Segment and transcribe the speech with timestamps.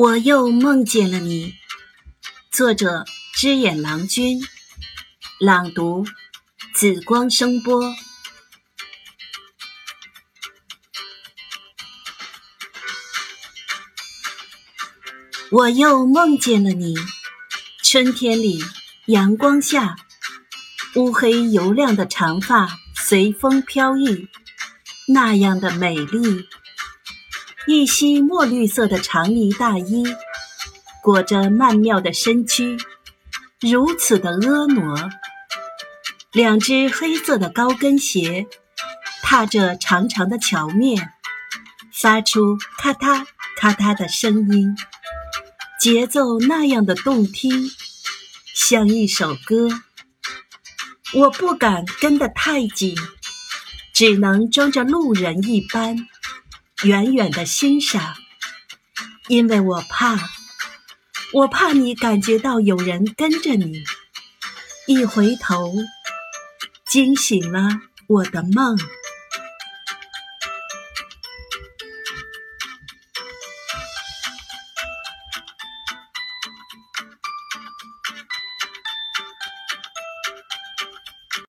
[0.00, 1.56] 我又梦见了你。
[2.50, 3.04] 作者：
[3.34, 4.40] 知眼郎君。
[5.38, 6.06] 朗读：
[6.74, 7.94] 紫光声波。
[15.50, 16.94] 我又梦见了你。
[17.82, 18.58] 春天里，
[19.04, 19.96] 阳光下，
[20.94, 24.30] 乌黑油亮的长发随风飘逸，
[25.08, 26.48] 那样的美丽。
[27.66, 30.02] 一袭墨绿色的长呢大衣，
[31.02, 32.78] 裹着曼妙的身躯，
[33.60, 35.10] 如此的婀娜。
[36.32, 38.46] 两只黑色的高跟鞋，
[39.22, 41.12] 踏着长长的桥面，
[41.92, 44.74] 发出咔嗒咔嗒的声音，
[45.78, 47.68] 节奏那样的动听，
[48.54, 49.68] 像一首歌。
[51.12, 52.96] 我不敢跟得太紧，
[53.92, 55.96] 只能装着路人一般。
[56.82, 58.16] 远远的欣赏，
[59.28, 60.18] 因为我怕，
[61.34, 63.84] 我怕你感觉到有人跟着你。
[64.86, 65.74] 一回头，
[66.86, 67.68] 惊醒了
[68.06, 68.78] 我的梦。